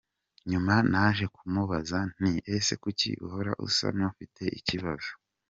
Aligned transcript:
Nyuma 0.51 0.73
naje 0.91 1.25
kumubaza 1.35 1.97
nti 2.15 2.33
“Ese 2.55 2.73
kuki 2.83 3.09
uhora 3.25 3.51
usa 3.67 3.87
n’ufite 3.97 4.43
ikibazo?”. 4.59 5.09